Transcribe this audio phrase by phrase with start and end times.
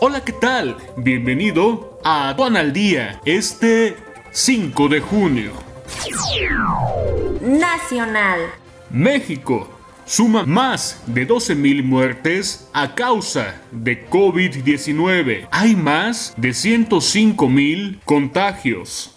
[0.00, 0.76] Hola, ¿qué tal?
[0.96, 3.96] Bienvenido a Aduan al Día, este
[4.30, 5.52] 5 de junio.
[7.40, 8.42] Nacional.
[8.90, 9.68] México
[10.04, 15.48] suma más de 12.000 muertes a causa de COVID-19.
[15.50, 19.16] Hay más de 105.000 contagios.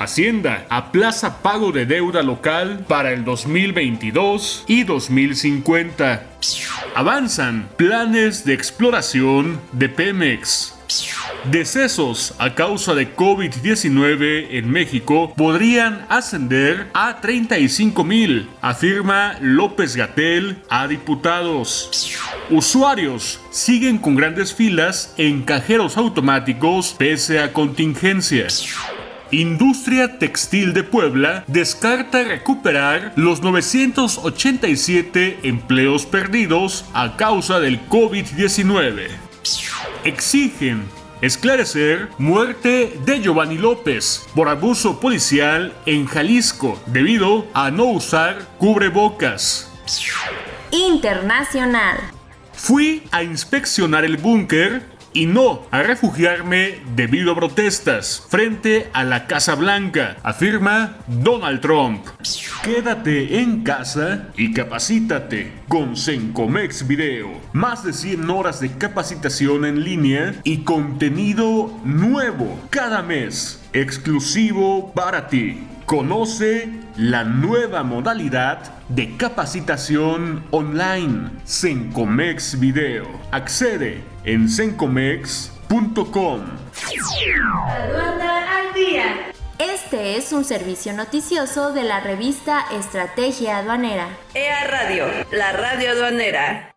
[0.00, 6.26] Hacienda aplaza pago de deuda local para el 2022 y 2050.
[6.94, 10.74] Avanzan planes de exploración de Pemex.
[11.50, 20.62] Decesos a causa de COVID-19 en México podrían ascender a 35 mil, afirma López Gatel
[20.70, 22.16] a diputados.
[22.48, 28.64] Usuarios siguen con grandes filas en cajeros automáticos pese a contingencias.
[29.32, 39.06] Industria Textil de Puebla descarta recuperar los 987 empleos perdidos a causa del COVID-19.
[40.02, 40.82] Exigen
[41.20, 49.70] esclarecer muerte de Giovanni López por abuso policial en Jalisco debido a no usar cubrebocas.
[50.72, 51.98] Internacional.
[52.52, 59.26] Fui a inspeccionar el búnker y no a refugiarme debido a protestas frente a la
[59.26, 62.04] Casa Blanca, afirma Donald Trump.
[62.62, 67.28] Quédate en casa y capacítate con Sencomex Video.
[67.52, 75.28] Más de 100 horas de capacitación en línea y contenido nuevo cada mes, exclusivo para
[75.28, 75.66] ti.
[75.90, 78.60] Conoce la nueva modalidad
[78.90, 83.08] de capacitación online, Sencomex Video.
[83.32, 86.42] Accede en sencomex.com.
[87.66, 89.32] Aduana al día.
[89.58, 94.10] Este es un servicio noticioso de la revista Estrategia Aduanera.
[94.34, 96.70] EA Radio, la radio aduanera.